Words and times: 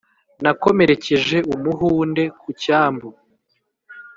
Nakomerekeje 0.43 1.37
umuhunde 1.53 2.23
ku 2.39 2.47
cyambu 2.61 3.09